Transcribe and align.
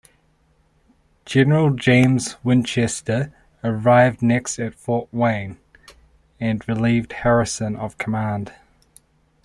General 1.25 1.69
James 1.75 2.35
Winchester 2.43 3.31
arrived 3.63 4.23
next 4.23 4.57
at 4.57 4.73
Fort 4.73 5.07
Wayne, 5.13 5.59
and 6.39 6.67
relieved 6.67 7.11
Harrison 7.13 7.75
of 7.75 7.99
command. 7.99 8.51